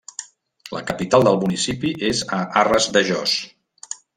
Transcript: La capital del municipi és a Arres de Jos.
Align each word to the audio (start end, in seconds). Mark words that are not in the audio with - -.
La 0.77 0.81
capital 0.91 1.27
del 1.27 1.37
municipi 1.45 1.93
és 2.09 2.25
a 2.41 2.43
Arres 2.65 2.89
de 2.97 3.05
Jos. 3.11 3.37